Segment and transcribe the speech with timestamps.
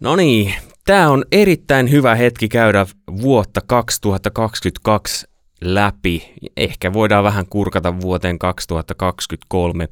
[0.00, 0.54] No niin,
[0.84, 2.86] tämä on erittäin hyvä hetki käydä
[3.20, 5.26] vuotta 2022
[5.60, 6.34] läpi.
[6.56, 9.88] Ehkä voidaan vähän kurkata vuoteen 2023.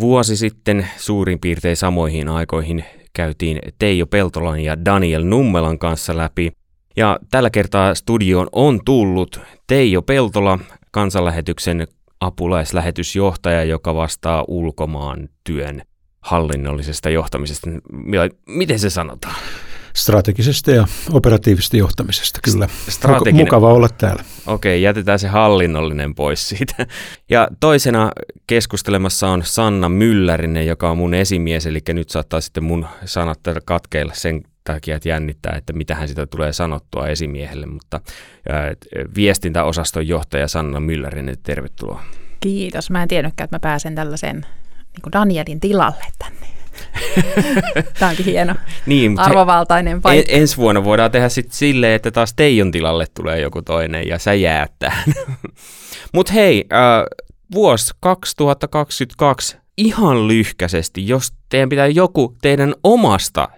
[0.00, 6.52] Vuosi sitten suurin piirtein samoihin aikoihin käytiin Teijo Peltolan ja Daniel Nummelan kanssa läpi.
[6.96, 10.58] Ja tällä kertaa studioon on tullut Teijo Peltola,
[10.90, 11.86] kansanlähetyksen
[12.20, 15.82] apulaislähetysjohtaja, joka vastaa ulkomaan työn
[16.22, 17.70] hallinnollisesta johtamisesta.
[18.46, 19.34] Miten se sanotaan?
[19.94, 22.68] Strategisesta ja operatiivisesta johtamisesta, kyllä.
[22.88, 23.46] Strateginen.
[23.46, 24.24] Mukava olla täällä.
[24.46, 26.86] Okei, jätetään se hallinnollinen pois siitä.
[27.30, 28.10] Ja toisena
[28.46, 34.14] keskustelemassa on Sanna Myllärinen, joka on mun esimies, eli nyt saattaa sitten mun sanat katkeilla
[34.14, 38.00] sen takia, että jännittää, että mitähän sitä tulee sanottua esimiehelle, mutta
[39.16, 42.02] viestintäosaston johtaja Sanna Myllärinen, tervetuloa.
[42.40, 42.90] Kiitos.
[42.90, 44.46] Mä en tiennytkään, että mä pääsen tällaisen
[44.92, 46.46] niin kuin Danielin tilalle tänne.
[47.98, 48.54] Tämä onkin hieno,
[48.86, 50.32] niin, arvovaltainen paikka.
[50.32, 54.18] En, ensi vuonna voidaan tehdä sitten silleen, että taas Teijon tilalle tulee joku toinen ja
[54.18, 55.04] sä jäät tähän.
[56.14, 57.04] Mutta hei, äh,
[57.54, 63.48] vuosi 2022 ihan lyhkäisesti, jos teidän pitää joku teidän omasta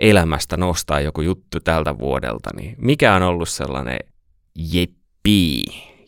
[0.00, 3.98] elämästä nostaa joku juttu tältä vuodelta, niin mikä on ollut sellainen
[4.72, 5.62] jeppi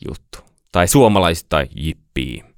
[0.09, 0.39] juttu?
[0.73, 2.50] Tai suomalaisista jippi?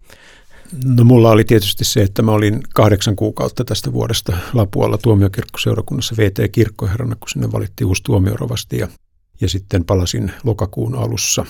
[0.84, 7.16] No mulla oli tietysti se, että mä olin kahdeksan kuukautta tästä vuodesta Lapualla tuomiokirkkoseurakunnassa VT-kirkkoherrana,
[7.16, 8.88] kun sinne valittiin uusi tuomiorovasti ja,
[9.40, 11.46] ja sitten palasin lokakuun alussa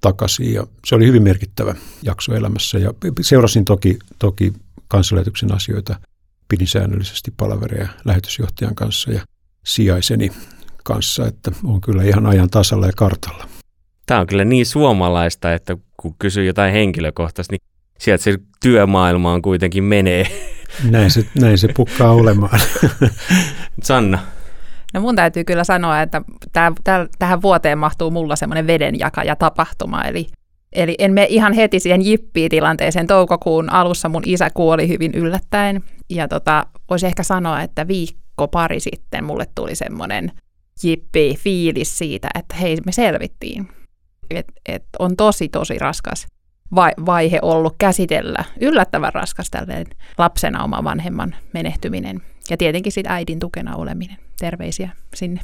[0.00, 4.52] takaisin ja se oli hyvin merkittävä jakso elämässä ja seurasin toki, toki
[4.88, 6.00] kansanlähetyksen asioita,
[6.48, 9.22] pidin säännöllisesti palavereja lähetysjohtajan kanssa ja
[9.64, 10.30] sijaiseni
[10.84, 13.48] kanssa, että on kyllä ihan ajan tasalla ja kartalla.
[14.06, 19.42] Tämä on kyllä niin suomalaista, että kun kysyy jotain henkilökohtaista, niin sieltä se työmaailma on
[19.42, 20.26] kuitenkin menee.
[20.90, 22.60] Näin se, näin se pukkaa olemaan.
[23.82, 24.18] Sanna.
[24.94, 30.02] No mun täytyy kyllä sanoa, että tää, tää, tähän vuoteen mahtuu mulla semmoinen vedenjakaja tapahtuma,
[30.02, 30.26] eli
[30.74, 33.06] Eli en me ihan heti siihen jippi-tilanteeseen.
[33.06, 35.84] Toukokuun alussa mun isä kuoli hyvin yllättäen.
[36.10, 40.32] Ja tota, voisi ehkä sanoa, että viikko pari sitten mulle tuli semmoinen
[40.82, 43.68] jippi-fiilis siitä, että hei, me selvittiin.
[44.30, 46.26] Et, et on tosi, tosi raskas
[47.06, 48.44] vaihe ollut käsitellä.
[48.60, 49.86] Yllättävän raskas tälleen
[50.18, 52.22] lapsena oma vanhemman menehtyminen.
[52.50, 54.16] Ja tietenkin sitten äidin tukena oleminen.
[54.38, 55.40] Terveisiä sinne.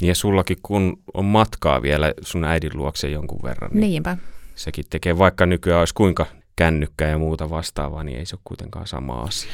[0.00, 3.70] Ja sullakin kun on matkaa vielä sun äidin luokse jonkun verran.
[3.72, 4.16] Niin Niinpä.
[4.54, 6.26] Sekin tekee, vaikka nykyään olisi kuinka
[6.56, 9.50] kännykkää ja muuta vastaavaa, niin ei se ole kuitenkaan sama asia.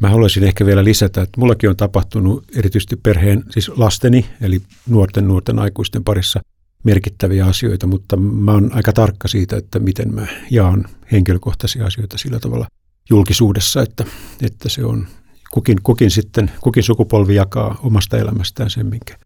[0.00, 5.28] Mä haluaisin ehkä vielä lisätä, että mullakin on tapahtunut erityisesti perheen, siis lasteni, eli nuorten
[5.28, 6.40] nuorten aikuisten parissa–
[6.86, 12.40] merkittäviä asioita, mutta mä oon aika tarkka siitä, että miten mä jaan henkilökohtaisia asioita sillä
[12.40, 12.66] tavalla
[13.10, 14.04] julkisuudessa, että,
[14.42, 15.06] että se on
[15.50, 19.16] kukin, kukin sitten, kukin sukupolvi jakaa omasta elämästään sen, minkä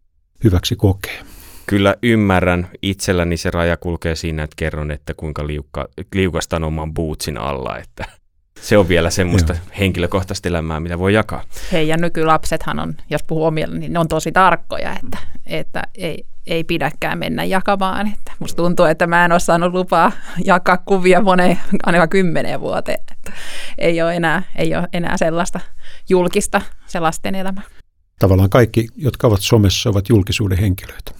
[0.43, 1.23] hyväksi kokee.
[1.65, 2.67] Kyllä ymmärrän.
[2.81, 8.05] Itselläni se raja kulkee siinä, että kerron, että kuinka liukka, liukastan oman bootsin alla, että
[8.61, 9.61] se on vielä semmoista Joo.
[9.79, 11.43] henkilökohtaista elämää, mitä voi jakaa.
[11.71, 16.25] Hei, ja nykylapsethan on, jos puhuu omilla, niin ne on tosi tarkkoja, että, että ei,
[16.47, 18.07] ei pidäkään mennä jakamaan.
[18.07, 20.11] Että musta tuntuu, että mä en ole saanut lupaa
[20.45, 22.99] jakaa kuvia moneen, ainakaan kymmeneen vuoteen.
[23.11, 23.33] Että
[23.77, 25.59] ei, ole enää, ei ole enää sellaista
[26.09, 27.61] julkista se lasten elämä.
[28.19, 31.11] Tavallaan kaikki, jotka ovat somessa, ovat julkisuuden henkilöitä.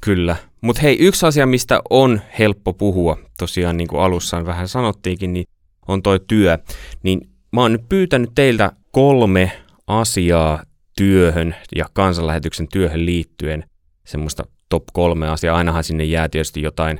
[0.00, 0.36] Kyllä.
[0.60, 5.46] Mutta hei, yksi asia, mistä on helppo puhua, tosiaan niin kuin alussa vähän sanottiinkin, niin
[5.88, 6.58] on toi työ.
[7.02, 9.52] Niin mä oon nyt pyytänyt teiltä kolme
[9.86, 10.62] asiaa
[10.96, 13.64] työhön ja kansanlähetyksen työhön liittyen,
[14.06, 15.56] semmoista top kolme asiaa.
[15.56, 16.98] Ainahan sinne jää tietysti jotain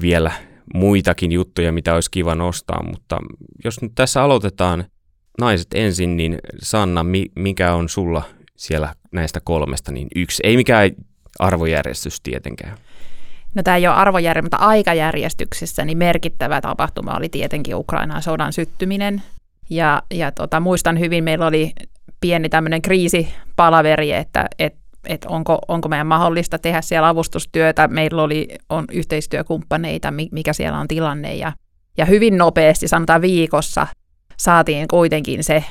[0.00, 0.32] vielä
[0.74, 3.18] muitakin juttuja, mitä olisi kiva nostaa, mutta
[3.64, 4.84] jos nyt tässä aloitetaan
[5.40, 7.04] naiset ensin, niin Sanna,
[7.36, 8.22] mikä on sulla
[8.56, 10.90] siellä näistä kolmesta, niin yksi, ei mikään
[11.38, 12.78] arvojärjestys tietenkään.
[13.56, 19.22] No tämä ei ole arvojärjestys, mutta aikajärjestyksessä niin merkittävä tapahtuma oli tietenkin Ukrainan sodan syttyminen.
[19.70, 21.72] Ja, ja tota, muistan hyvin, meillä oli
[22.20, 27.88] pieni tämmöinen kriisipalaveri, että, että että onko, onko meidän mahdollista tehdä siellä avustustyötä.
[27.88, 31.34] Meillä oli on yhteistyökumppaneita, mikä siellä on tilanne.
[31.34, 31.52] Ja,
[31.98, 33.86] ja hyvin nopeasti, sanotaan viikossa,
[34.36, 35.64] saatiin kuitenkin se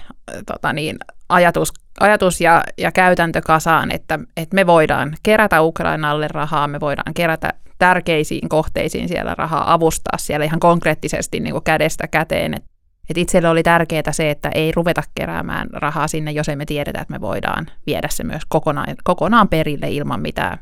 [0.46, 0.98] tota niin,
[1.30, 7.14] ajatus, ajatus ja, ja käytäntö kasaan, että, että me voidaan kerätä Ukrainalle rahaa, me voidaan
[7.14, 12.54] kerätä tärkeisiin kohteisiin siellä rahaa, avustaa siellä ihan konkreettisesti niin kuin kädestä käteen.
[12.54, 12.64] Et,
[13.10, 17.12] et itselle oli tärkeää se, että ei ruveta keräämään rahaa sinne, jos emme tiedetä, että
[17.12, 20.60] me voidaan viedä se myös kokonaan, kokonaan perille ilman mitään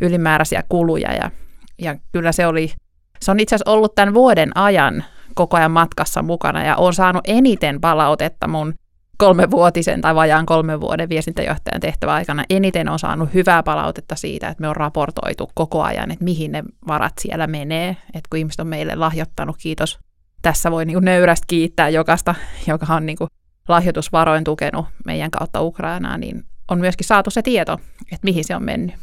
[0.00, 1.12] ylimääräisiä kuluja.
[1.12, 1.30] Ja,
[1.78, 2.72] ja kyllä se oli,
[3.20, 5.04] se on itse asiassa ollut tämän vuoden ajan
[5.34, 8.74] koko ajan matkassa mukana ja on saanut eniten palautetta mun
[9.18, 14.60] kolmevuotisen tai vajaan kolmen vuoden viestintäjohtajan tehtävä aikana eniten on saanut hyvää palautetta siitä, että
[14.60, 17.96] me on raportoitu koko ajan, että mihin ne varat siellä menee.
[18.06, 19.98] Että kun ihmiset on meille lahjoittanut, kiitos.
[20.42, 22.34] Tässä voi niin nöyrästi kiittää jokaista,
[22.66, 23.16] joka on niin
[23.68, 28.64] lahjoitusvaroin tukenut meidän kautta Ukrainaa, niin on myöskin saatu se tieto, että mihin se on
[28.64, 28.94] mennyt.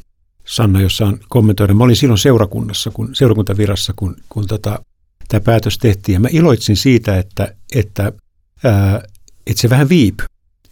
[0.45, 1.73] Sanna, jos saan kommentoida.
[1.73, 4.79] Mä olin silloin seurakunnassa, kun, seurakuntavirassa, kun, kun tota,
[5.27, 6.13] tämä päätös tehtiin.
[6.13, 8.11] Ja mä iloitsin siitä, että, että,
[8.63, 9.01] ää,
[9.47, 10.23] että se vähän viipy.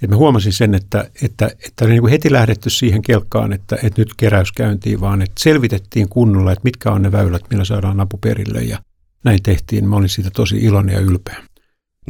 [0.01, 3.77] Et mä huomasin sen, että, että, että oli niin kuin heti lähdetty siihen kelkkaan, että,
[3.83, 8.00] että nyt keräys käyntiin, vaan että selvitettiin kunnolla, että mitkä on ne väylät, millä saadaan
[8.00, 8.62] apu perille.
[8.62, 8.79] Ja
[9.23, 9.89] näin tehtiin.
[9.89, 11.44] Mä olin siitä tosi iloinen ja ylpeä.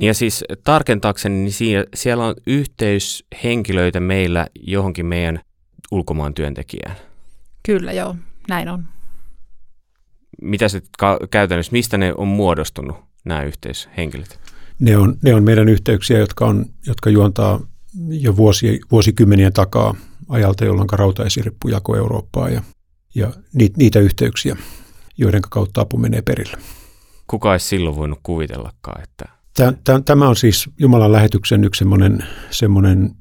[0.02, 5.40] Ja siis tarkentaakseni, niin siellä, siellä on yhteyshenkilöitä meillä johonkin meidän
[5.92, 6.96] ulkomaan työntekijään.
[7.66, 8.16] Kyllä joo,
[8.50, 8.86] näin on.
[10.42, 14.40] Mitä se ka- käytännössä, mistä ne on muodostunut, nämä yhteyshenkilöt?
[14.82, 17.60] Ne on, ne on meidän yhteyksiä, jotka, on, jotka juontaa
[18.10, 19.96] jo vuosi, vuosikymmenien takaa
[20.30, 22.62] ajalta, jolloin rautaesirippu jako Eurooppaa ja,
[23.16, 24.56] ja niitä, niitä yhteyksiä,
[25.18, 26.58] joiden kautta apu menee perille.
[27.28, 29.26] Kuka olisi silloin voinut kuvitellakaan, että...
[30.06, 33.12] Tämä on siis Jumalan lähetyksen yksi semmoinen, semmoinen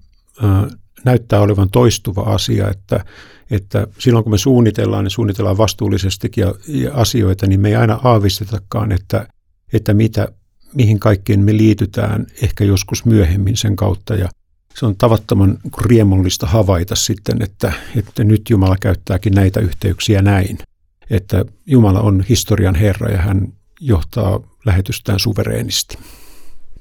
[0.44, 3.04] äh, näyttää olevan toistuva asia, että,
[3.50, 8.00] että silloin kun me suunnitellaan, niin suunnitellaan vastuullisestikin ja, ja asioita, niin me ei aina
[8.04, 9.26] aavistetakaan, että,
[9.72, 10.28] että mitä,
[10.74, 14.14] mihin kaikkeen me liitytään ehkä joskus myöhemmin sen kautta.
[14.14, 14.28] Ja
[14.74, 20.58] se on tavattoman riemullista havaita sitten, että, että nyt Jumala käyttääkin näitä yhteyksiä näin.
[21.10, 23.48] Että Jumala on historian Herra ja hän
[23.80, 25.98] johtaa lähetystään suvereenisti.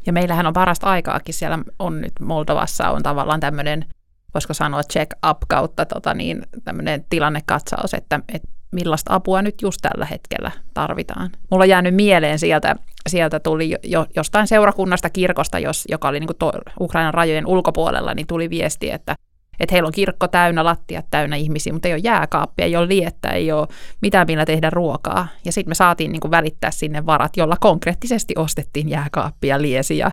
[0.06, 3.86] Ja meillähän on parasta aikaakin siellä on nyt Moldovassa on tavallaan tämmöinen
[4.34, 10.06] voisiko sanoa check-up kautta tota niin, tämmöinen tilannekatsaus, että, että millaista apua nyt just tällä
[10.06, 11.30] hetkellä tarvitaan.
[11.52, 12.76] Mulla on jäänyt mieleen sieltä,
[13.10, 18.28] sieltä tuli jo, jostain seurakunnasta kirkosta, jos, joka oli niin to, Ukrainan rajojen ulkopuolella, niin
[18.28, 19.16] tuli viesti, että,
[19.60, 23.30] että heillä on kirkko täynnä, lattiat täynnä ihmisiä, mutta ei ole jääkaappia, ei ole liettä,
[23.30, 23.68] ei ole
[24.02, 25.28] mitään millä tehdä ruokaa.
[25.46, 30.10] Ja sitten me saatiin niin kuin välittää sinne varat, jolla konkreettisesti ostettiin jääkaappia, liesiä,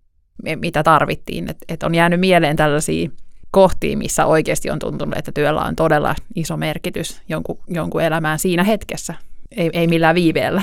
[0.56, 1.50] mitä tarvittiin.
[1.50, 3.08] Et, et on jäänyt mieleen tällaisia
[3.56, 8.64] kohtiin, missä oikeasti on tuntunut, että työllä on todella iso merkitys jonkun, jonkun elämään siinä
[8.64, 9.14] hetkessä,
[9.56, 10.62] ei, ei millään viiveellä.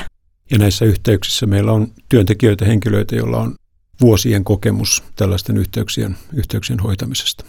[0.52, 3.56] Ja näissä yhteyksissä meillä on työntekijöitä, henkilöitä, joilla on
[4.02, 7.46] vuosien kokemus tällaisten yhteyksien, yhteyksien hoitamisesta.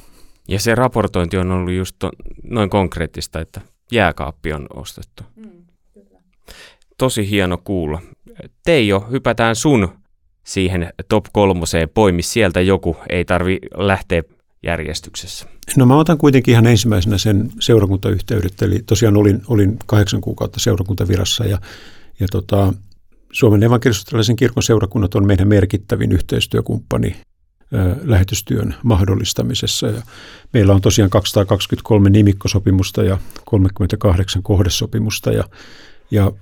[0.48, 2.10] Ja se raportointi on ollut just to,
[2.42, 3.60] noin konkreettista, että
[3.92, 5.22] jääkaappi on ostettu.
[5.36, 5.50] Mm,
[6.98, 8.02] Tosi hieno kuulla.
[8.64, 9.88] Teijo, hypätään sun
[10.44, 14.22] siihen top kolmoseen, poimi sieltä joku, ei tarvi lähteä
[14.64, 15.46] järjestyksessä?
[15.76, 21.44] No mä otan kuitenkin ihan ensimmäisenä sen seurakuntayhteydet, eli tosiaan olin, olin kahdeksan kuukautta seurakuntavirassa
[21.44, 21.58] ja,
[22.20, 22.72] ja tota,
[23.32, 27.16] Suomen evankelistusalaisen kirkon seurakunnat on meidän merkittävin yhteistyökumppani
[28.04, 29.86] lähetystyön mahdollistamisessa.
[29.86, 30.02] Ja
[30.52, 35.44] meillä on tosiaan 223 nimikkosopimusta ja 38 kohdesopimusta ja,
[36.10, 36.32] ja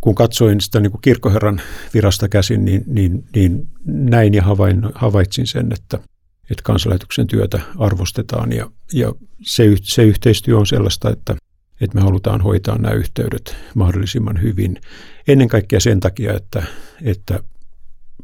[0.00, 1.60] kun katsoin sitä niin kuin kirkkoherran
[1.94, 5.98] virasta käsin, niin, niin, niin näin ja havain, havaitsin sen, että–
[6.50, 9.12] että kansanlähetyksen työtä arvostetaan ja, ja
[9.42, 11.36] se, se yhteistyö on sellaista, että,
[11.80, 14.80] että me halutaan hoitaa nämä yhteydet mahdollisimman hyvin.
[15.28, 16.62] Ennen kaikkea sen takia, että,
[17.02, 17.40] että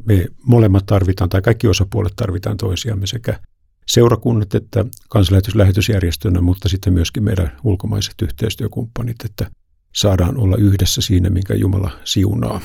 [0.05, 3.41] me molemmat tarvitaan tai kaikki osapuolet tarvitaan toisiamme sekä
[3.87, 9.51] seurakunnat että kansanlähetyslähetysjärjestönä, mutta sitten myöskin meidän ulkomaiset yhteistyökumppanit, että
[9.95, 12.61] saadaan olla yhdessä siinä, minkä Jumala siunaa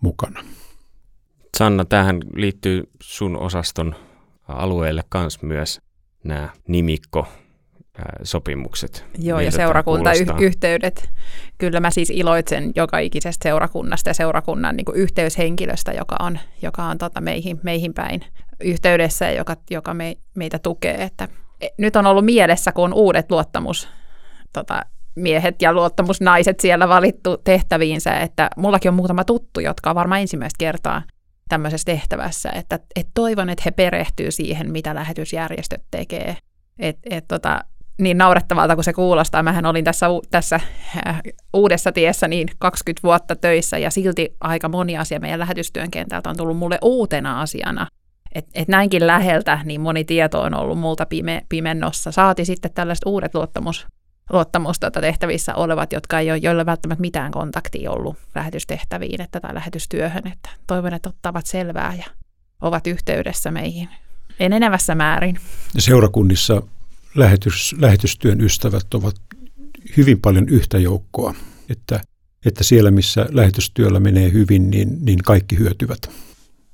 [0.00, 0.44] mukana.
[1.58, 3.94] Sanna, tähän liittyy sun osaston
[4.48, 5.80] alueelle kans myös
[6.24, 7.26] nämä nimikko
[8.22, 9.04] sopimukset.
[9.18, 11.10] Joo, ja seurakuntayhteydet.
[11.58, 16.98] Kyllä mä siis iloitsen joka ikisestä seurakunnasta ja seurakunnan niin yhteyshenkilöstä, joka on, joka on
[16.98, 18.20] tota meihin, meihin päin
[18.60, 21.02] yhteydessä ja joka, joka me, meitä tukee.
[21.02, 21.28] Että
[21.60, 23.88] e, nyt on ollut mielessä, kun on uudet luottamus,
[24.52, 24.82] tota,
[25.16, 30.58] miehet ja luottamusnaiset siellä valittu tehtäviinsä, että mullakin on muutama tuttu, jotka on varmaan ensimmäistä
[30.58, 31.02] kertaa
[31.48, 36.36] tämmöisessä tehtävässä, että et toivon, että he perehtyy siihen, mitä lähetysjärjestöt tekee.
[36.78, 37.60] Et, et tota,
[37.98, 39.42] niin naurettavalta kuin se kuulostaa.
[39.42, 40.60] Mähän olin tässä, tässä
[41.06, 41.20] äh,
[41.54, 46.36] uudessa tiessä niin 20 vuotta töissä ja silti aika moni asia meidän lähetystyön kentältä on
[46.36, 47.86] tullut mulle uutena asiana.
[48.34, 52.12] Et, et näinkin läheltä niin moni tieto on ollut multa pime, pimennossa.
[52.12, 53.86] Saati sitten tällaiset uudet luottamus,
[54.32, 60.26] luottamusta tehtävissä olevat, jotka ei ole, joilla välttämättä mitään kontaktia ollut lähetystehtäviin että, tai lähetystyöhön.
[60.26, 62.04] Että toivon, että ottavat selvää ja
[62.60, 63.88] ovat yhteydessä meihin
[64.40, 65.38] enenevässä määrin.
[65.78, 66.62] Seurakunnissa
[67.14, 69.16] lähetys, lähetystyön ystävät ovat
[69.96, 71.34] hyvin paljon yhtä joukkoa,
[71.70, 72.00] että,
[72.46, 75.98] että siellä missä lähetystyöllä menee hyvin, niin, niin kaikki hyötyvät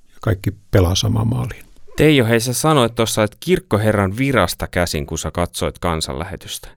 [0.09, 1.65] ja kaikki pelaa samaan maaliin.
[1.97, 6.69] Teijo, hei sä sanoit tuossa, että kirkkoherran virasta käsin, kun sä katsoit kansanlähetystä.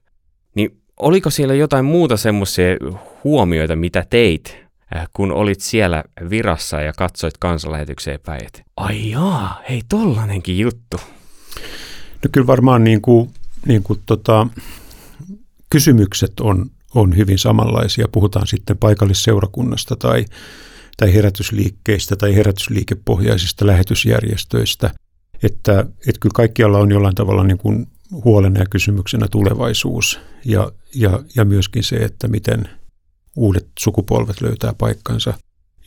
[0.98, 2.66] Oliko siellä jotain muuta semmoisia
[3.24, 4.56] huomioita, mitä teit,
[4.96, 8.48] äh, kun olit siellä virassa ja katsoit kansanlähetykseen päin?
[8.76, 10.96] Ai jaa, hei tollanenkin juttu.
[12.24, 13.30] No kyllä varmaan niin kuin,
[13.66, 14.46] niin kuin tota,
[15.70, 18.08] kysymykset on, on hyvin samanlaisia.
[18.12, 20.24] Puhutaan sitten paikallisseurakunnasta tai,
[20.96, 24.90] tai herätysliikkeistä tai herätysliikepohjaisista lähetysjärjestöistä.
[25.42, 31.22] Että, että kyllä kaikkialla on jollain tavalla niin kuin huolena ja kysymyksenä tulevaisuus ja, ja,
[31.36, 32.68] ja myöskin se, että miten
[33.36, 35.34] uudet sukupolvet löytää paikkansa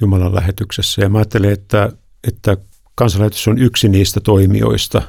[0.01, 1.01] Jumalan lähetyksessä.
[1.01, 1.91] Ja mä ajattelen, että,
[2.27, 2.57] että
[2.95, 5.01] kansanlähetys on yksi niistä toimijoista,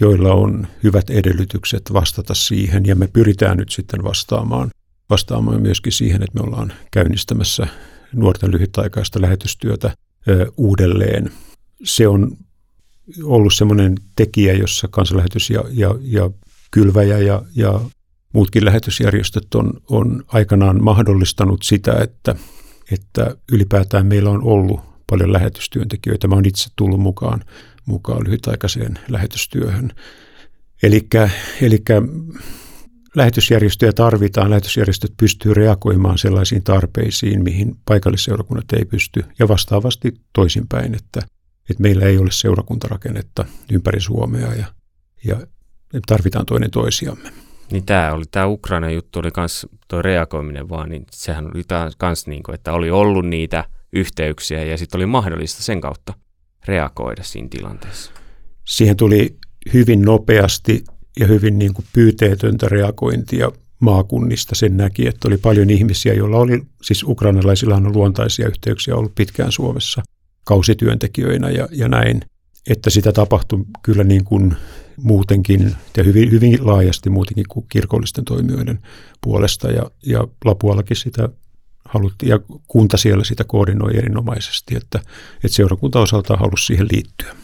[0.00, 2.86] joilla on hyvät edellytykset vastata siihen.
[2.86, 4.70] Ja me pyritään nyt sitten vastaamaan,
[5.10, 7.66] vastaamaan myöskin siihen, että me ollaan käynnistämässä
[8.12, 9.94] nuorten lyhytaikaista lähetystyötä
[10.56, 11.32] uudelleen.
[11.84, 12.36] Se on
[13.22, 16.30] ollut semmoinen tekijä, jossa kansanlähetys ja, ja, ja
[16.70, 17.80] kylväjä ja, ja
[18.34, 22.34] muutkin lähetysjärjestöt on, on aikanaan mahdollistanut sitä, että,
[22.92, 26.28] että ylipäätään meillä on ollut paljon lähetystyöntekijöitä.
[26.28, 27.44] Mä oon itse tullut mukaan,
[27.86, 29.92] mukaan lyhytaikaiseen lähetystyöhön.
[30.82, 31.08] Eli
[33.16, 41.20] lähetysjärjestöjä tarvitaan, lähetysjärjestöt pystyy reagoimaan sellaisiin tarpeisiin, mihin paikallisseurakunnat ei pysty, ja vastaavasti toisinpäin, että,
[41.70, 44.66] että meillä ei ole seurakuntarakennetta ympäri Suomea ja,
[45.24, 45.36] ja
[46.06, 47.32] tarvitaan toinen toisiamme.
[47.72, 51.62] Niin tämä oli, tämä Ukraina juttu oli myös tuo reagoiminen vaan, niin sehän oli
[52.02, 56.14] myös niin kuin, että oli ollut niitä yhteyksiä ja sitten oli mahdollista sen kautta
[56.66, 58.12] reagoida siinä tilanteessa.
[58.64, 59.36] Siihen tuli
[59.74, 60.84] hyvin nopeasti
[61.20, 63.50] ja hyvin niin kuin pyyteetöntä reagointia
[63.80, 64.54] maakunnista.
[64.54, 69.52] Sen näki, että oli paljon ihmisiä, joilla oli, siis ukrainalaisilla on luontaisia yhteyksiä ollut pitkään
[69.52, 70.02] Suomessa
[70.44, 72.22] kausityöntekijöinä ja, ja näin,
[72.70, 74.56] että sitä tapahtui kyllä niin kuin
[74.96, 78.78] muutenkin ja hyvin, hyvin laajasti muutenkin kuin kirkollisten toimijoiden
[79.20, 81.28] puolesta ja, ja Lapuallakin sitä
[81.84, 84.98] haluttiin ja kunta siellä sitä koordinoi erinomaisesti, että,
[85.44, 87.34] että seurakunta osaltaan halusi siihen liittyä.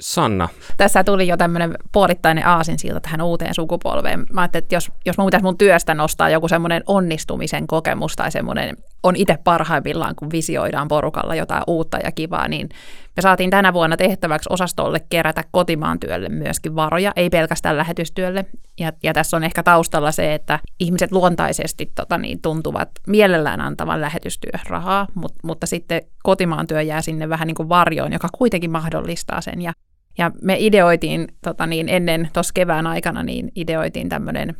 [0.00, 0.48] Sanna.
[0.76, 4.26] Tässä tuli jo tämmöinen puolittainen aasinsilta tähän uuteen sukupolveen.
[4.32, 8.32] Mä ajattelin, että jos, jos mun pitäisi mun työstä nostaa joku semmoinen onnistumisen kokemus tai
[8.32, 12.68] semmoinen on itse parhaimmillaan, kun visioidaan porukalla jotain uutta ja kivaa, niin
[13.16, 18.46] me saatiin tänä vuonna tehtäväksi osastolle kerätä kotimaan työlle myöskin varoja, ei pelkästään lähetystyölle.
[18.80, 24.00] Ja, ja tässä on ehkä taustalla se, että ihmiset luontaisesti tota niin, tuntuvat mielellään antavan
[24.00, 28.70] lähetystyöhön rahaa, mutta, mutta sitten kotimaan työ jää sinne vähän niin kuin varjoon, joka kuitenkin
[28.70, 29.62] mahdollistaa sen.
[29.62, 29.72] Ja
[30.18, 34.56] ja me ideoitiin tota niin, ennen tuossa kevään aikana, niin ideoitiin tämmöinen,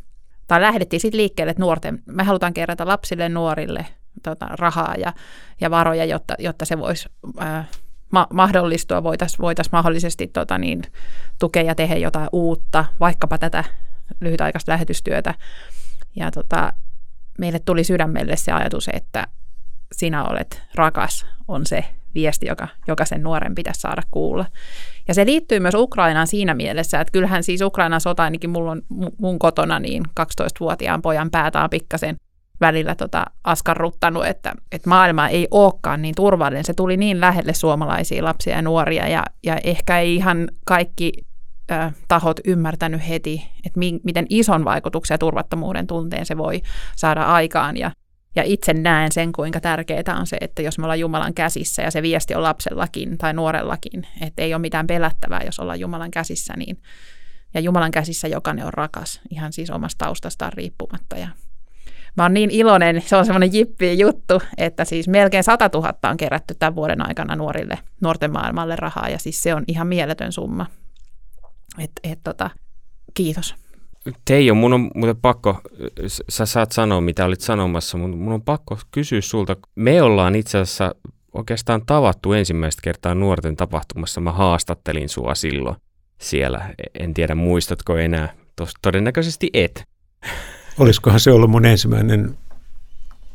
[0.46, 3.86] tai lähdettiin sitten liikkeelle, että nuorten, me halutaan kerätä lapsille, nuorille
[4.22, 5.12] tota, rahaa ja,
[5.60, 7.08] ja varoja, jotta, jotta se voisi
[8.10, 10.82] ma- mahdollistua, voitaisiin voitais mahdollisesti tota niin,
[11.38, 13.64] tukea ja tehdä jotain uutta, vaikkapa tätä
[14.20, 15.34] lyhytaikaista lähetystyötä.
[16.16, 16.72] Ja tota,
[17.38, 19.26] meille tuli sydämelle se ajatus, että
[19.92, 24.46] sinä olet rakas, on se viesti, joka jokaisen nuoren pitäisi saada kuulla.
[25.08, 28.82] Ja se liittyy myös Ukrainaan siinä mielessä, että kyllähän siis Ukrainan sota, ainakin mulla on
[29.18, 32.16] mun kotona, niin 12-vuotiaan pojan päätä on pikkasen
[32.62, 36.64] välillä tota askarruttanut, että, että maailma ei olekaan niin turvallinen.
[36.64, 41.12] Se tuli niin lähelle suomalaisia lapsia ja nuoria, ja, ja ehkä ei ihan kaikki
[41.72, 46.62] äh, tahot ymmärtänyt heti, että mi, miten ison vaikutuksen ja turvattomuuden tunteen se voi
[46.96, 47.76] saada aikaan.
[47.76, 47.90] Ja
[48.36, 51.90] ja itse näen sen, kuinka tärkeää on se, että jos me ollaan Jumalan käsissä ja
[51.90, 56.54] se viesti on lapsellakin tai nuorellakin, että ei ole mitään pelättävää, jos ollaan Jumalan käsissä,
[56.56, 56.82] niin
[57.54, 61.16] ja Jumalan käsissä jokainen on rakas, ihan siis omasta taustastaan riippumatta.
[61.16, 61.28] Ja
[62.16, 66.16] mä oon niin iloinen, se on semmoinen jippi juttu, että siis melkein 100 000 on
[66.16, 70.66] kerätty tämän vuoden aikana nuorille, nuorten maailmalle rahaa, ja siis se on ihan mieletön summa.
[71.78, 72.50] Et, et tota,
[73.14, 73.54] kiitos.
[74.24, 75.60] Teijo, mun on muuten pakko,
[76.28, 79.56] sä saat sanoa mitä olit sanomassa, mutta mun on pakko kysyä sulta.
[79.74, 80.94] Me ollaan itse asiassa
[81.34, 84.20] oikeastaan tavattu ensimmäistä kertaa nuorten tapahtumassa.
[84.20, 85.76] Mä haastattelin sua silloin
[86.20, 86.74] siellä.
[86.94, 88.34] En tiedä muistatko enää.
[88.56, 89.84] Tos, todennäköisesti et.
[90.78, 92.38] Olisikohan se ollut mun ensimmäinen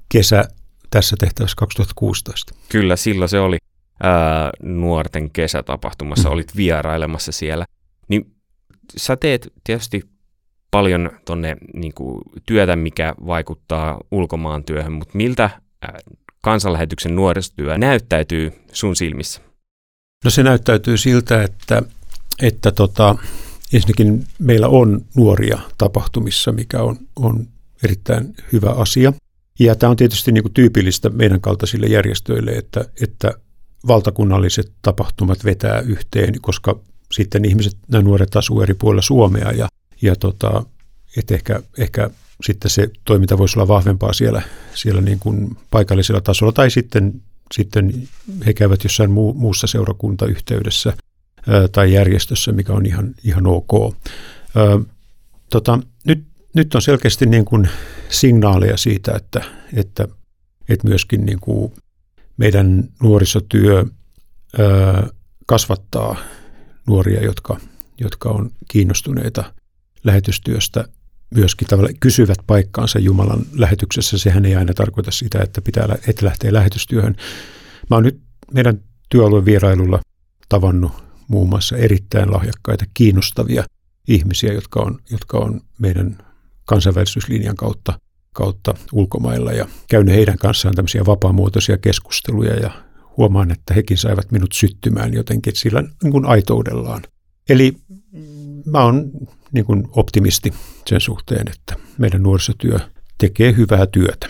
[0.09, 0.43] kesä
[0.89, 2.55] tässä tehtävässä 2016?
[2.69, 3.57] Kyllä, silloin se oli
[4.03, 6.29] ää, nuorten kesätapahtumassa.
[6.29, 6.33] Mm.
[6.33, 7.65] Olit vierailemassa siellä.
[8.07, 8.35] Niin
[8.97, 10.03] sä teet tietysti
[10.71, 15.59] paljon tonne niin kuin, työtä, mikä vaikuttaa ulkomaan työhön, mutta miltä äh,
[16.41, 19.41] kansanlähetyksen nuorisotyö näyttäytyy sun silmissä?
[20.23, 21.81] No se näyttäytyy siltä, että,
[22.41, 23.15] että tota,
[23.73, 27.47] ensinnäkin meillä on nuoria tapahtumissa, mikä on, on
[27.83, 29.13] erittäin hyvä asia.
[29.59, 33.33] Ja tämä on tietysti niin kuin tyypillistä meidän kaltaisille järjestöille, että, että
[33.87, 36.79] valtakunnalliset tapahtumat vetää yhteen, koska
[37.11, 39.67] sitten ihmiset, nämä nuoret asuu eri puolilla Suomea ja,
[40.01, 40.63] ja tota,
[41.17, 42.09] että ehkä, ehkä
[42.43, 44.41] sitten se toiminta voisi olla vahvempaa siellä,
[44.73, 47.21] siellä niin kuin paikallisella tasolla tai sitten,
[47.53, 48.07] sitten
[48.45, 50.93] he käyvät jossain muu, muussa seurakuntayhteydessä
[51.71, 53.95] tai järjestössä, mikä on ihan, ihan ok.
[55.49, 56.23] Tota, nyt,
[56.53, 57.69] nyt on selkeästi niin kuin
[58.09, 59.41] signaaleja siitä, että,
[59.73, 60.07] että,
[60.69, 61.73] että myöskin niin kuin
[62.37, 63.85] meidän nuorisotyö
[65.45, 66.15] kasvattaa
[66.87, 67.59] nuoria, jotka,
[67.99, 69.53] jotka on kiinnostuneita
[70.03, 70.87] lähetystyöstä
[71.35, 74.17] myöskin tavallaan kysyvät paikkaansa Jumalan lähetyksessä.
[74.17, 77.15] Sehän ei aina tarkoita sitä, että pitää että lähteä lähetystyöhön.
[77.89, 78.19] Mä oon nyt
[78.53, 79.99] meidän työalueen vierailulla
[80.49, 83.63] tavannut muun muassa erittäin lahjakkaita, kiinnostavia
[84.07, 86.17] ihmisiä, jotka on, jotka on meidän
[86.65, 87.99] kansainvälisyyslinjan kautta,
[88.33, 92.71] kautta ulkomailla ja käynyt heidän kanssaan tämmöisiä vapaamuotoisia keskusteluja ja
[93.17, 97.03] huomaan, että hekin saivat minut syttymään jotenkin sillä niin kuin aitoudellaan.
[97.49, 97.73] Eli
[98.65, 99.11] mä oon
[99.51, 100.53] niin kuin optimisti
[100.87, 102.79] sen suhteen, että meidän nuorisotyö
[103.17, 104.29] tekee hyvää työtä.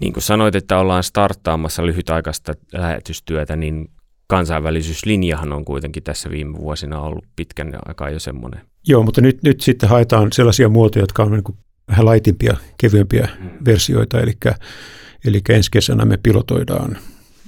[0.00, 3.88] Niin kuin sanoit, että ollaan starttaamassa lyhytaikaista lähetystyötä, niin
[4.26, 8.60] kansainvälisyyslinjahan on kuitenkin tässä viime vuosina ollut pitkän aikaa jo semmoinen.
[8.88, 13.28] Joo, mutta nyt, nyt sitten haetaan sellaisia muotoja, jotka on niin kuin vähän laitimpia, kevyempiä
[13.40, 13.50] mm.
[13.64, 14.32] versioita, eli,
[15.24, 16.98] eli ensi kesänä me pilotoidaan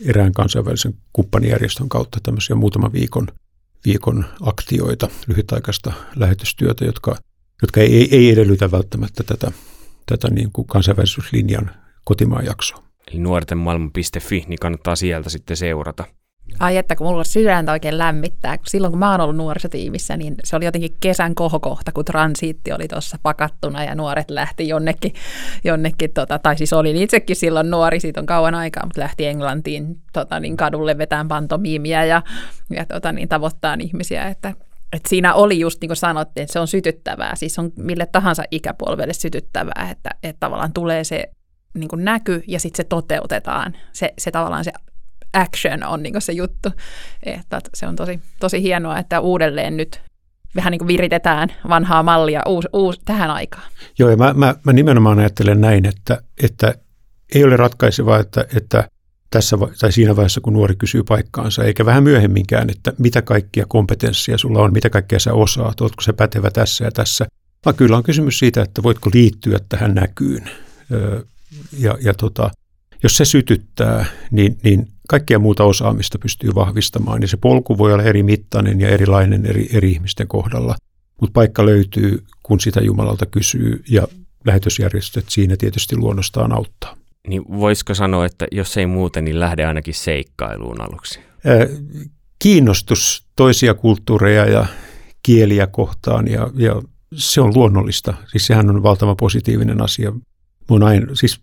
[0.05, 3.27] erään kansainvälisen kumppanijärjestön kautta tämmöisiä muutaman viikon–
[3.85, 7.17] viikon aktioita, lyhytaikaista lähetystyötä, jotka,
[7.63, 9.53] jotka ei, ei edellytä välttämättä tätä,
[10.07, 11.71] tätä niin kuin kansainvälisyyslinjan
[12.05, 12.83] kotimaan jaksoa.
[13.11, 16.05] Eli nuortenmaailma.fi, niin kannattaa sieltä sitten seurata.
[16.61, 20.57] Ai että kun mulla sydäntä oikein lämmittää, silloin kun mä oon ollut nuorisotiimissä, niin se
[20.57, 25.15] oli jotenkin kesän kohokohta, kun transiitti oli tuossa pakattuna ja nuoret lähti jonnekin,
[25.65, 30.01] jonnekin tota, tai siis olin itsekin silloin nuori, siitä on kauan aikaa, mutta lähti Englantiin
[30.13, 32.23] tota, niin kadulle vetään pantomiimiä ja,
[32.71, 34.55] ja tota, niin tavoittaa ihmisiä, että,
[34.93, 38.43] että siinä oli just niin kuin sanottiin, että se on sytyttävää, siis on mille tahansa
[38.51, 41.25] ikäpolvelle sytyttävää, että, että tavallaan tulee se
[41.75, 43.77] niin kuin näky ja sitten se toteutetaan.
[43.93, 44.73] Se, se tavallaan se
[45.33, 46.71] action on niin se juttu.
[47.23, 50.01] Että se on tosi, tosi hienoa, että uudelleen nyt
[50.57, 53.71] vähän niin kuin viritetään vanhaa mallia uus, uus, tähän aikaan.
[53.99, 56.75] Joo, ja mä, mä, mä nimenomaan ajattelen näin, että, että
[57.35, 58.89] ei ole ratkaisevaa, että, että
[59.31, 64.39] tässä tai siinä vaiheessa, kun nuori kysyy paikkaansa, eikä vähän myöhemminkään, että mitä kaikkia kompetenssia
[64.39, 67.27] sulla on, mitä kaikkea sä osaat, oletko se pätevä tässä ja tässä.
[67.65, 70.51] Vaan kyllä on kysymys siitä, että voitko liittyä tähän näkyyn.
[71.79, 72.51] Ja, ja tota,
[73.03, 77.23] jos se sytyttää, niin, niin kaikkea muuta osaamista pystyy vahvistamaan.
[77.23, 80.77] Ja se polku voi olla eri mittainen ja erilainen eri, eri ihmisten kohdalla.
[81.21, 84.09] Mutta paikka löytyy, kun sitä Jumalalta kysyy ja
[84.45, 86.97] lähetysjärjestöt siinä tietysti luonnostaan auttaa.
[87.29, 91.21] Niin voisiko sanoa, että jos ei muuten, niin lähde ainakin seikkailuun aluksi?
[92.39, 94.67] Kiinnostus toisia kulttuureja ja
[95.23, 96.83] kieliä kohtaan ja, ja
[97.15, 98.15] se on luonnollista.
[98.27, 100.13] Siis sehän on valtava positiivinen asia
[100.69, 101.41] mun aina, siis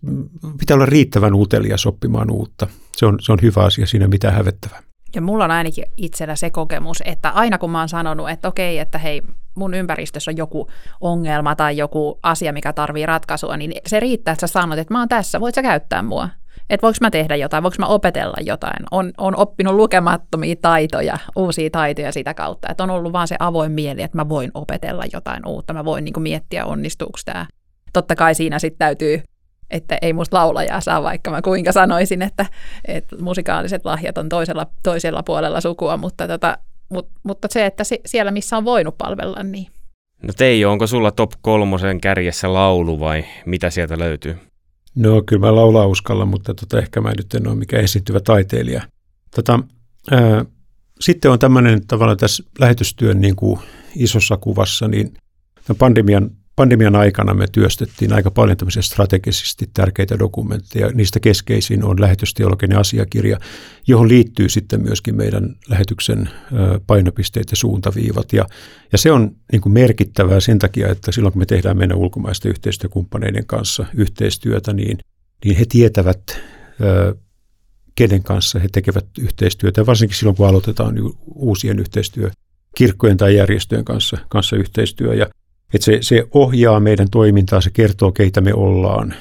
[0.58, 2.66] pitää olla riittävän utelias oppimaan uutta.
[2.96, 4.82] Se on, se on hyvä asia, siinä mitä hävettävää.
[5.14, 8.78] Ja mulla on ainakin itsellä se kokemus, että aina kun mä oon sanonut, että okei,
[8.78, 9.22] että hei,
[9.54, 10.68] mun ympäristössä on joku
[11.00, 14.98] ongelma tai joku asia, mikä tarvii ratkaisua, niin se riittää, että sä sanot, että mä
[14.98, 16.28] oon tässä, voit sä käyttää mua?
[16.70, 18.86] Että voiko mä tehdä jotain, voiko mä opetella jotain.
[18.90, 22.68] On, on oppinut lukemattomia taitoja, uusia taitoja sitä kautta.
[22.70, 25.74] Että on ollut vaan se avoin mieli, että mä voin opetella jotain uutta.
[25.74, 27.46] Mä voin niin miettiä, onnistuuko tämä
[27.92, 29.22] totta kai siinä sitten täytyy,
[29.70, 32.46] että ei musta laulajaa saa, vaikka mä kuinka sanoisin, että,
[32.84, 38.00] että musikaaliset lahjat on toisella, toisella puolella sukua, mutta, tota, mut, mutta se, että se,
[38.06, 39.66] siellä missä on voinut palvella, niin.
[40.22, 44.38] No Teijo, onko sulla top kolmosen kärjessä laulu vai mitä sieltä löytyy?
[44.94, 48.82] No kyllä mä laulaa uskalla, mutta tota, ehkä mä nyt en ole mikään esiintyvä taiteilija.
[49.34, 49.60] Tota,
[50.10, 50.44] ää,
[51.00, 53.60] sitten on tämmöinen tavallaan tässä lähetystyön niin kuin
[53.94, 55.14] isossa kuvassa, niin
[55.78, 60.90] pandemian pandemian aikana me työstettiin aika paljon tämmöisiä strategisesti tärkeitä dokumentteja.
[60.94, 63.38] Niistä keskeisin on lähetysteologinen asiakirja,
[63.86, 66.30] johon liittyy sitten myöskin meidän lähetyksen
[66.86, 68.32] painopisteet ja suuntaviivat.
[68.32, 68.46] Ja,
[68.92, 72.50] ja se on niin kuin merkittävää sen takia, että silloin kun me tehdään meidän ulkomaisten
[72.50, 74.98] yhteistyökumppaneiden kanssa yhteistyötä, niin,
[75.44, 76.40] niin he tietävät,
[77.94, 79.86] kenen kanssa he tekevät yhteistyötä.
[79.86, 80.94] Varsinkin silloin, kun aloitetaan
[81.34, 82.30] uusien yhteistyö
[82.76, 85.14] kirkkojen tai järjestöjen kanssa, kanssa yhteistyö.
[85.14, 85.26] Ja
[85.74, 89.14] että se, se ohjaa meidän toimintaa, se kertoo, keitä me ollaan.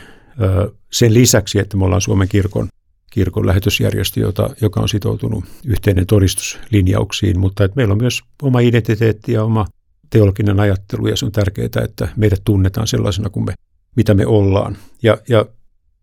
[0.92, 2.68] Sen lisäksi, että me ollaan Suomen kirkon,
[3.12, 9.32] kirkon lähetysjärjestö, jota, joka on sitoutunut yhteinen todistuslinjauksiin, mutta että meillä on myös oma identiteetti
[9.32, 9.66] ja oma
[10.10, 13.54] teologinen ajattelu, ja se on tärkeää, että meidät tunnetaan sellaisena kuin me,
[13.96, 14.78] mitä me ollaan.
[15.04, 15.46] Ja, ja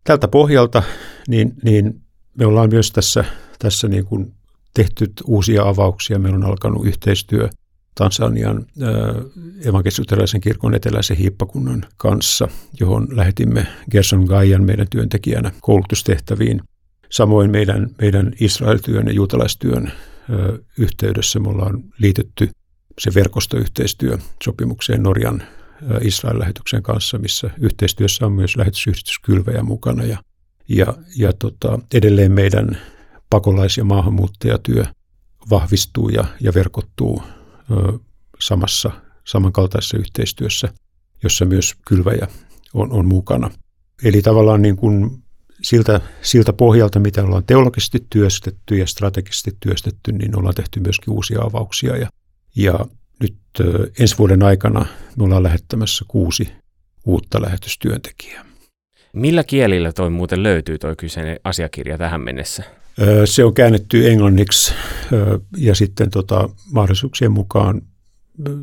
[0.05, 0.83] tältä pohjalta
[1.29, 2.01] niin, niin
[2.39, 3.25] me ollaan myös tässä,
[3.59, 4.33] tässä niin kuin
[4.75, 6.19] tehty uusia avauksia.
[6.19, 7.49] Meillä on alkanut yhteistyö
[7.95, 8.67] Tansanian
[9.65, 12.49] evankelisuterilaisen kirkon eteläisen hiippakunnan kanssa,
[12.81, 16.61] johon lähetimme Gerson Gaian meidän työntekijänä koulutustehtäviin.
[17.11, 19.93] Samoin meidän, meidän Israel-työn ja juutalaistyön
[20.31, 22.51] ö, yhteydessä me ollaan liitetty
[22.99, 25.43] se verkostoyhteistyö sopimukseen Norjan
[26.01, 30.05] Israel-lähetyksen kanssa, missä yhteistyössä on myös lähetysyhdistys Kylväjä mukana.
[30.05, 30.19] Ja,
[30.69, 32.79] ja, ja tota, edelleen meidän
[33.31, 34.85] pakolais- ja maahanmuuttajatyö
[35.51, 37.23] vahvistuu ja, ja verkottuu
[38.41, 38.91] samassa
[39.25, 40.69] samankaltaisessa yhteistyössä,
[41.23, 42.29] jossa myös kylväjä
[42.75, 43.51] on, on mukana.
[44.05, 45.23] Eli tavallaan niin kuin
[45.63, 51.41] siltä, siltä pohjalta, mitä ollaan teologisesti työstetty ja strategisesti työstetty, niin ollaan tehty myöskin uusia
[51.43, 51.97] avauksia.
[51.97, 52.09] Ja,
[52.57, 52.79] ja
[53.21, 53.37] nyt
[53.99, 56.49] ensi vuoden aikana me ollaan lähettämässä kuusi
[57.05, 58.45] uutta lähetystyöntekijää.
[59.13, 62.82] Millä kielillä toi muuten löytyy toi kyseinen asiakirja tähän mennessä?
[63.25, 64.75] Se on käännetty englanniksi
[65.57, 67.83] ja sitten tota, mahdollisuuksien mukaan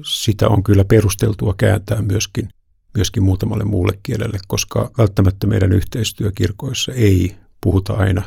[0.05, 2.49] sitä on kyllä perusteltua kääntää myöskin,
[2.95, 8.23] myöskin muutamalle muulle kielelle, koska välttämättä meidän yhteistyökirkoissa ei puhuta aina,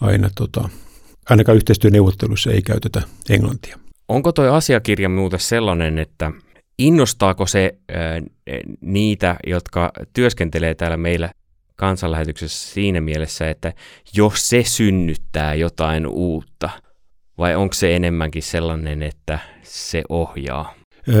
[0.00, 0.68] aina tota,
[1.30, 3.78] ainakaan yhteistyöneuvotteluissa ei käytetä englantia.
[4.08, 6.32] Onko tuo asiakirja muuten sellainen, että
[6.78, 8.22] innostaako se ää,
[8.80, 11.30] niitä, jotka työskentelee täällä meillä
[11.80, 13.72] kansanlähetyksessä siinä mielessä, että
[14.14, 16.70] jos se synnyttää jotain uutta,
[17.38, 20.74] vai onko se enemmänkin sellainen, että se ohjaa?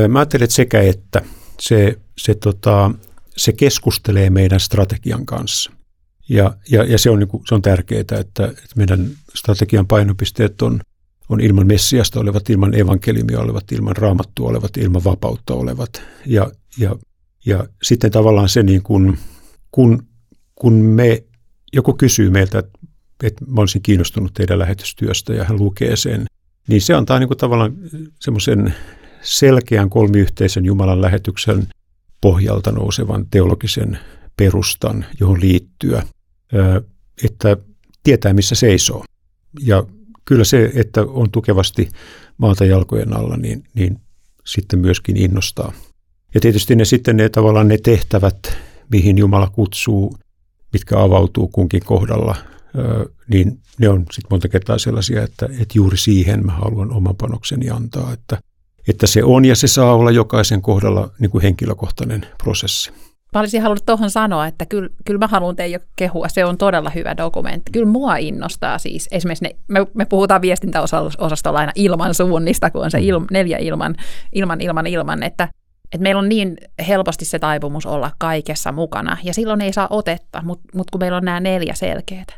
[0.08, 1.22] Mä ajattelen, että sekä että.
[1.60, 2.90] Se, se, tota,
[3.36, 5.72] se keskustelee meidän strategian kanssa.
[6.28, 10.62] Ja, ja, ja se, on, niin kuin, se on tärkeää, että, että meidän strategian painopisteet
[10.62, 10.80] on,
[11.28, 16.02] on ilman Messiasta olevat, ilman evankeliumia olevat, ilman raamattua olevat, ilman vapautta olevat.
[16.26, 16.96] Ja, ja,
[17.46, 19.18] ja sitten tavallaan se, niin kuin,
[19.70, 20.09] kun
[20.60, 21.24] kun me,
[21.72, 22.78] joku kysyy meiltä, että,
[23.22, 26.26] että mä olisin kiinnostunut teidän lähetystyöstä ja hän lukee sen,
[26.68, 27.76] niin se antaa niin kuin tavallaan
[28.20, 28.74] semmoisen
[29.22, 31.66] selkeän kolmiyhteisen Jumalan lähetyksen
[32.20, 33.98] pohjalta nousevan teologisen
[34.36, 36.02] perustan, johon liittyä,
[37.24, 37.56] että
[38.02, 39.04] tietää missä seisoo.
[39.60, 39.84] Ja
[40.24, 41.88] kyllä se, että on tukevasti
[42.38, 44.00] maata jalkojen alla, niin, niin
[44.46, 45.72] sitten myöskin innostaa.
[46.34, 48.56] Ja tietysti ne sitten ne tavallaan ne tehtävät,
[48.90, 50.14] mihin Jumala kutsuu
[50.72, 52.36] mitkä avautuu kunkin kohdalla,
[53.28, 57.70] niin ne on sitten monta kertaa sellaisia, että, että juuri siihen mä haluan oman panokseni
[57.70, 58.38] antaa, että,
[58.88, 62.92] että se on ja se saa olla jokaisen kohdalla niin kuin henkilökohtainen prosessi.
[63.34, 66.90] Mä olisin halunnut tuohon sanoa, että kyllä, kyllä mä haluan teille kehua, se on todella
[66.90, 67.70] hyvä dokumentti.
[67.72, 72.90] Kyllä mua innostaa siis, esimerkiksi ne, me, me puhutaan viestintäosastolla aina ilman suunnista, kun on
[72.90, 73.94] se il, neljä ilman,
[74.32, 75.48] ilman, ilman, ilman, että
[75.94, 76.56] et meillä on niin
[76.88, 81.16] helposti se taipumus olla kaikessa mukana, ja silloin ei saa otetta, mutta mut kun meillä
[81.16, 82.34] on nämä neljä selkeitä,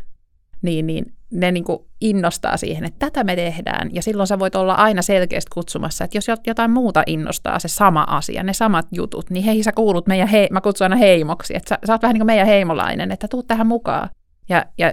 [0.62, 4.54] niin, niin ne niin kuin innostaa siihen, että tätä me tehdään, ja silloin sä voit
[4.54, 9.30] olla aina selkeästi kutsumassa, että jos jotain muuta innostaa se sama asia, ne samat jutut,
[9.30, 12.14] niin hei sä kuulut meidän, hei, mä kutsun aina heimoksi, että sä, sä oot vähän
[12.14, 14.08] niin kuin meidän heimolainen, että tuu tähän mukaan.
[14.48, 14.92] Ja, ja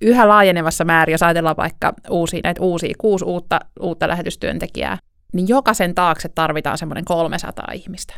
[0.00, 4.98] yhä laajenevassa määrin, jos ajatellaan vaikka uusia, näitä uusia, kuusi uutta, uutta lähetystyöntekijää,
[5.34, 8.14] niin jokaisen taakse tarvitaan semmoinen 300 ihmistä.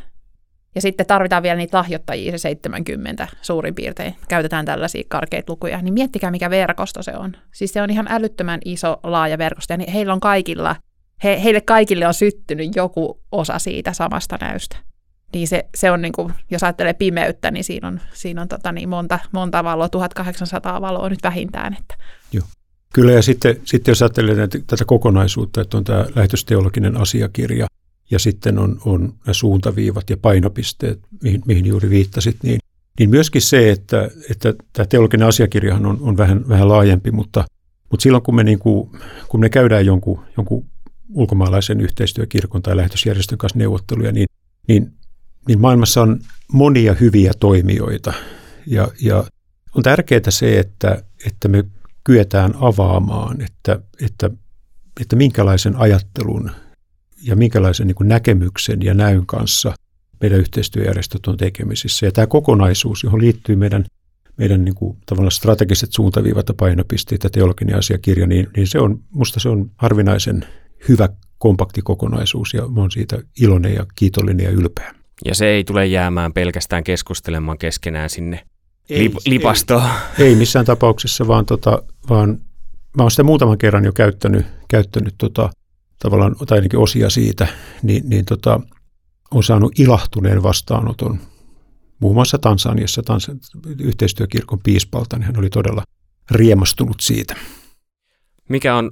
[0.74, 4.16] Ja sitten tarvitaan vielä niitä lahjoittajia, se 70 suurin piirtein.
[4.28, 5.82] Käytetään tällaisia karkeita lukuja.
[5.82, 7.32] Niin miettikää, mikä verkosto se on.
[7.54, 9.74] Siis se on ihan älyttömän iso, laaja verkosto.
[9.74, 10.76] Ja heillä on kaikilla,
[11.24, 14.76] he, heille kaikille on syttynyt joku osa siitä samasta näystä.
[15.34, 18.72] Niin se, se on, niin kuin, jos ajattelee pimeyttä, niin siinä on, siinä on tota
[18.72, 21.76] niin monta, monta valoa, 1800 valoa nyt vähintään.
[21.80, 21.94] Että
[22.32, 22.46] Joo.
[22.94, 27.66] Kyllä ja sitten, sitten jos ajattelee tätä kokonaisuutta, että on tämä lähetysteologinen asiakirja
[28.10, 32.60] ja sitten on, on nämä suuntaviivat ja painopisteet, mihin, mihin juuri viittasit, niin,
[32.98, 37.44] niin myöskin se, että, että tämä teologinen asiakirjahan on, on vähän, vähän laajempi, mutta,
[37.90, 38.90] mutta silloin kun me, niin kuin,
[39.28, 40.66] kun me käydään jonkun, jonkun
[41.14, 44.28] ulkomaalaisen yhteistyökirkon tai lähetysjärjestön kanssa neuvotteluja, niin,
[44.68, 44.92] niin,
[45.48, 46.20] niin maailmassa on
[46.52, 48.12] monia hyviä toimijoita.
[48.66, 49.24] Ja, ja
[49.74, 51.64] on tärkeää se, että, että me
[52.06, 54.30] kyetään avaamaan, että, että,
[55.00, 56.50] että minkälaisen ajattelun
[57.22, 59.74] ja minkälaisen niin näkemyksen ja näyn kanssa
[60.20, 62.06] meidän yhteistyöjärjestöt on tekemisissä.
[62.06, 63.84] Ja tämä kokonaisuus, johon liittyy meidän,
[64.36, 69.00] meidän niin kuin, tavallaan strategiset suuntaviivat ja painopisteet ja teologinen asiakirja, niin, niin se on,
[69.10, 70.46] musta se on harvinaisen
[70.88, 74.94] hyvä kompakti kokonaisuus ja olen siitä iloinen ja kiitollinen ja ylpeä.
[75.24, 78.42] Ja se ei tule jäämään pelkästään keskustelemaan keskenään sinne
[78.90, 79.90] ei, Lip- lipastoa.
[80.18, 82.38] Ei, ei missään tapauksessa, vaan, tota, vaan
[82.96, 85.50] mä oon sitä muutaman kerran jo käyttänyt, käyttänyt tota,
[85.98, 87.46] tavallaan, tai ainakin osia siitä,
[87.82, 88.60] niin, niin tota,
[89.30, 91.20] on saanut ilahtuneen vastaanoton
[92.00, 93.30] muun muassa Tansaniassa tans,
[93.78, 95.82] yhteistyökirkon piispalta, niin hän oli todella
[96.30, 97.36] riemastunut siitä.
[98.48, 98.90] Mikä on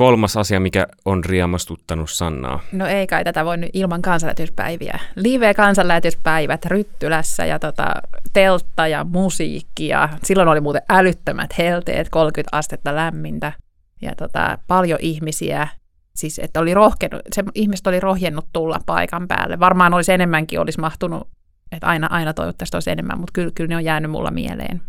[0.00, 2.60] kolmas asia, mikä on riemastuttanut Sannaa?
[2.72, 4.98] No ei kai tätä voi nyt ilman kansanlähetyspäiviä.
[5.16, 7.94] Live-kansanlähetyspäivät Ryttylässä ja tota,
[8.32, 10.08] teltta ja musiikkia.
[10.24, 13.52] Silloin oli muuten älyttömät helteet, 30 astetta lämmintä
[14.02, 15.68] ja tota, paljon ihmisiä.
[16.14, 19.60] Siis että oli rohkenut, se ihmiset oli rohjennut tulla paikan päälle.
[19.60, 21.28] Varmaan olisi enemmänkin olisi mahtunut,
[21.72, 24.80] että aina, aina toivottavasti olisi enemmän, mutta kyllä, kyllä ne on jäänyt mulla mieleen.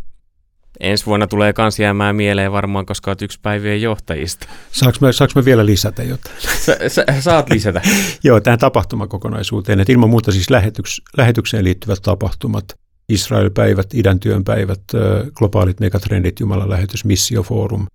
[0.80, 4.48] Ensi vuonna tulee kans jäämään mieleen varmaan, koska olet yksi päivien johtajista.
[4.72, 6.36] Saanko mä, saanko mä vielä lisätä jotain?
[6.40, 7.82] Sä, sä, saat lisätä.
[8.24, 9.80] Joo, tähän tapahtumakokonaisuuteen.
[9.80, 12.66] Että ilman muuta siis lähetyks, lähetykseen liittyvät tapahtumat,
[13.10, 14.82] Israel-päivät, idän päivät,
[15.34, 17.86] globaalit megatrendit, Jumalan lähetys, Missio-foorum.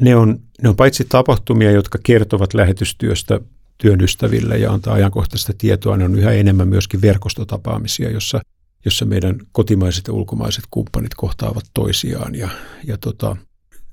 [0.00, 3.40] Ne on, ne on paitsi tapahtumia, jotka kertovat lähetystyöstä
[3.78, 8.40] työn ystäville ja antaa ajankohtaista tietoa, ne on yhä enemmän myöskin verkostotapaamisia, jossa–
[8.84, 12.34] jossa meidän kotimaiset ja ulkomaiset kumppanit kohtaavat toisiaan.
[12.34, 12.48] Ja,
[12.84, 13.36] ja tota,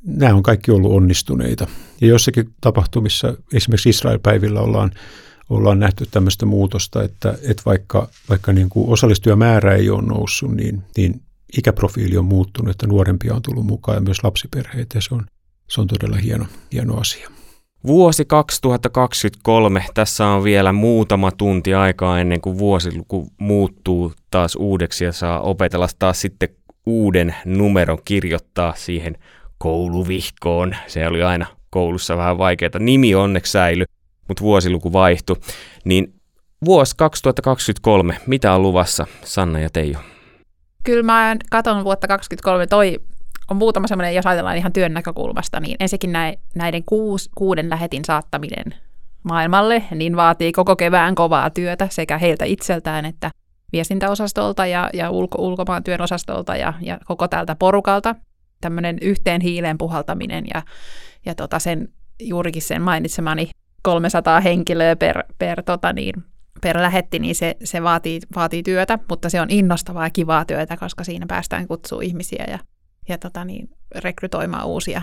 [0.05, 1.67] nämä on kaikki ollut onnistuneita.
[2.01, 4.91] Ja jossakin tapahtumissa, esimerkiksi Israel-päivillä ollaan,
[5.49, 10.83] ollaan nähty tämmöistä muutosta, että, että vaikka, vaikka niin kuin osallistujamäärä ei ole noussut, niin,
[10.97, 11.21] niin
[11.57, 15.25] ikäprofiili on muuttunut, että nuorempia on tullut mukaan ja myös lapsiperheitä se on,
[15.67, 17.29] se on todella hieno, hieno asia.
[17.87, 25.11] Vuosi 2023, tässä on vielä muutama tunti aikaa ennen kuin vuosiluku muuttuu taas uudeksi ja
[25.11, 26.49] saa opetella taas sitten
[26.85, 29.17] uuden numeron kirjoittaa siihen
[29.57, 30.75] kouluvihkoon.
[30.87, 32.71] Se oli aina koulussa vähän vaikeaa.
[32.79, 33.85] Nimi onneksi säily,
[34.27, 35.35] mutta vuosiluku vaihtui.
[35.85, 36.13] Niin
[36.65, 39.97] vuosi 2023, mitä on luvassa, Sanna ja Teijo?
[40.83, 43.10] Kyllä mä katon vuotta 2023, toi
[43.51, 46.13] on muutama semmoinen, jos ajatellaan ihan työn näkökulmasta, niin ensinnäkin
[46.55, 48.75] näiden kuus, kuuden lähetin saattaminen
[49.23, 53.31] maailmalle, niin vaatii koko kevään kovaa työtä sekä heiltä itseltään että
[53.73, 58.15] viestintäosastolta ja, ja ulko, ulkomaan työn osastolta ja, ja koko tältä porukalta.
[58.61, 60.61] Tämmöinen yhteen hiileen puhaltaminen ja,
[61.25, 61.87] ja tota sen,
[62.19, 63.49] juurikin sen mainitsemani
[63.83, 66.13] 300 henkilöä per, per, tota niin,
[66.61, 70.77] per lähetti, niin se, se vaatii, vaatii työtä, mutta se on innostavaa ja kivaa työtä,
[70.77, 72.59] koska siinä päästään kutsua ihmisiä ja
[73.09, 75.01] ja tota, niin, rekrytoimaan uusia,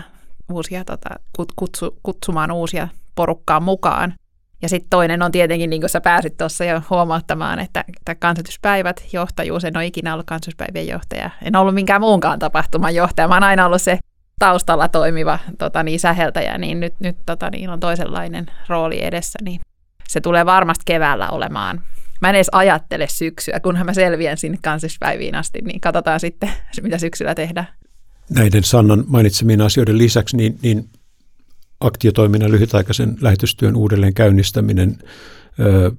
[0.51, 1.09] uusia tota,
[1.55, 4.13] kutsu, kutsumaan uusia porukkaa mukaan.
[4.61, 9.05] Ja sitten toinen on tietenkin, niin kuin sä pääsit tuossa jo huomauttamaan, että, että kansatuspäivät,
[9.13, 11.29] johtajuus, en ole ikinä ollut kansatuspäivien johtaja.
[11.41, 13.27] En ollut minkään muunkaan tapahtuman johtaja.
[13.27, 13.99] Mä oon aina ollut se
[14.39, 19.39] taustalla toimiva tota, niin, säheltäjä, niin nyt, nyt tota, niin on toisenlainen rooli edessä.
[19.41, 19.61] Niin
[20.07, 21.81] se tulee varmasti keväällä olemaan.
[22.21, 26.97] Mä en edes ajattele syksyä, kunhan mä selviän sinne kansallispäiviin asti, niin katsotaan sitten, mitä
[26.97, 27.67] syksyllä tehdään
[28.29, 30.89] näiden Sannan mainitsemien asioiden lisäksi, niin, niin
[31.79, 34.97] aktiotoiminnan lyhytaikaisen lähetystyön uudelleen käynnistäminen
[35.59, 35.91] ö,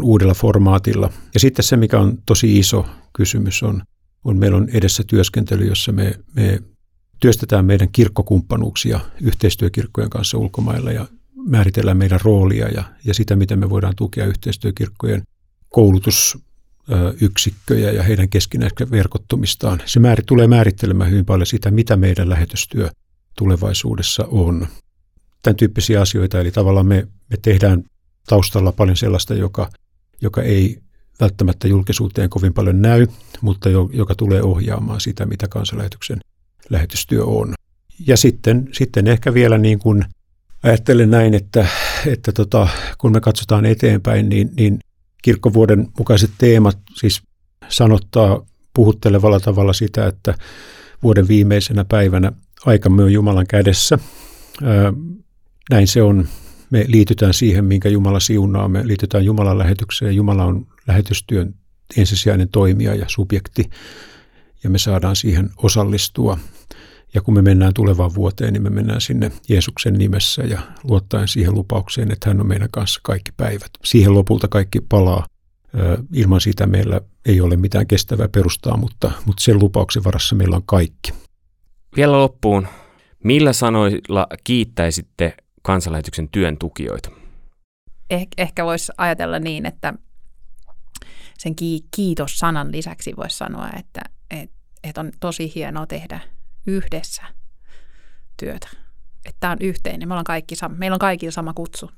[0.00, 1.12] uudella formaatilla.
[1.34, 3.82] Ja sitten se, mikä on tosi iso kysymys, on,
[4.24, 6.62] on meillä on edessä työskentely, jossa me, me
[7.20, 11.06] työstetään meidän kirkkokumppanuuksia yhteistyökirkkojen kanssa ulkomailla ja
[11.46, 15.22] määritellään meidän roolia ja, ja sitä, miten me voidaan tukea yhteistyökirkkojen
[15.68, 16.38] koulutus,
[17.20, 19.82] yksikköjä ja heidän keskinäistä verkottumistaan.
[19.84, 22.90] Se määr, tulee määrittelemään hyvin paljon sitä, mitä meidän lähetystyö
[23.38, 24.66] tulevaisuudessa on.
[25.42, 27.82] Tämän tyyppisiä asioita, eli tavallaan me, me tehdään
[28.26, 29.70] taustalla paljon sellaista, joka,
[30.20, 30.78] joka ei
[31.20, 33.06] välttämättä julkisuuteen kovin paljon näy,
[33.40, 36.20] mutta jo, joka tulee ohjaamaan sitä, mitä kansanlähetyksen
[36.70, 37.54] lähetystyö on.
[38.06, 40.04] Ja sitten, sitten ehkä vielä niin kuin
[40.62, 41.66] ajattelen näin, että,
[42.06, 42.68] että tota,
[42.98, 44.78] kun me katsotaan eteenpäin, niin, niin
[45.26, 47.22] kirkkovuoden mukaiset teemat siis
[47.68, 50.34] sanottaa puhuttelevalla tavalla sitä, että
[51.02, 52.32] vuoden viimeisenä päivänä
[52.66, 53.98] aikamme on Jumalan kädessä.
[55.70, 56.28] Näin se on.
[56.70, 58.68] Me liitytään siihen, minkä Jumala siunaa.
[58.68, 60.16] Me liitytään Jumalan lähetykseen.
[60.16, 61.54] Jumala on lähetystyön
[61.96, 63.70] ensisijainen toimija ja subjekti,
[64.62, 66.38] ja me saadaan siihen osallistua.
[67.16, 71.54] Ja kun me mennään tulevaan vuoteen, niin me mennään sinne Jeesuksen nimessä ja luottaen siihen
[71.54, 73.70] lupaukseen, että hän on meidän kanssa kaikki päivät.
[73.84, 75.26] Siihen lopulta kaikki palaa.
[76.12, 80.62] Ilman sitä meillä ei ole mitään kestävää perustaa, mutta, mutta sen lupauksen varassa meillä on
[80.66, 81.12] kaikki.
[81.96, 82.68] Vielä loppuun.
[83.24, 87.10] Millä sanoilla kiittäisitte kansanlähetyksen työn tukijoita?
[88.10, 89.94] Eh, ehkä voisi ajatella niin, että
[91.38, 91.54] sen
[91.96, 94.00] kiitos-sanan lisäksi voisi sanoa, että,
[94.30, 96.20] että, että on tosi hienoa tehdä–
[96.66, 97.22] yhdessä
[98.36, 98.68] työtä.
[99.24, 100.08] Että tämä on yhteinen.
[100.08, 101.90] Me ollaan kaikki, meillä on kaikilla sama kutsu.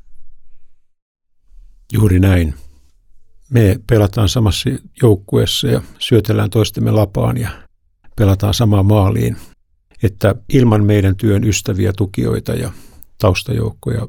[1.93, 2.55] Juuri näin.
[3.51, 4.71] Me pelataan samassa
[5.03, 7.51] joukkueessa ja syötellään toistemme lapaan ja
[8.17, 9.37] pelataan samaan maaliin.
[10.03, 12.73] Että ilman meidän työn ystäviä, tukijoita ja
[13.19, 14.09] taustajoukkoja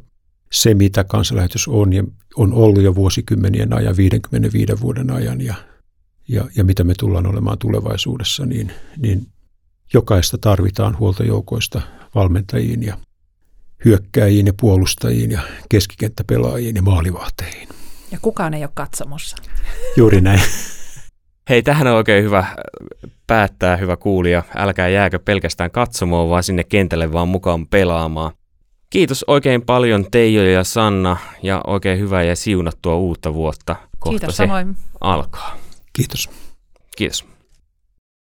[0.51, 2.03] se, mitä kansanlähetys on ja
[2.35, 5.55] on ollut jo vuosikymmenien ajan, 55 vuoden ajan ja,
[6.27, 9.27] ja, ja mitä me tullaan olemaan tulevaisuudessa, niin, niin
[9.93, 11.81] jokaista tarvitaan huoltojoukoista
[12.15, 12.97] valmentajiin ja,
[13.85, 17.69] hyökkääjiin ja puolustajiin ja keskikenttäpelaajiin ja maalivahteihin.
[18.11, 19.37] Ja kukaan ei ole katsomossa.
[19.97, 20.41] Juuri näin.
[21.49, 22.45] Hei, tähän on oikein hyvä
[23.27, 24.43] päättää, hyvä kuulija.
[24.55, 28.31] Älkää jääkö pelkästään katsomoon, vaan sinne kentälle vaan mukaan pelaamaan.
[28.89, 33.75] Kiitos oikein paljon Teijo ja Sanna ja oikein hyvää ja siunattua uutta vuotta.
[33.99, 34.77] Kohta Kiitos samoin.
[35.01, 35.57] alkaa.
[35.93, 36.29] Kiitos.
[36.97, 37.25] Kiitos.